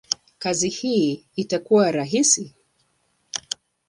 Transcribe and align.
kazi 0.39 0.69
hii 0.69 1.25
itakuwa 1.35 1.91
rahisi? 1.91 2.55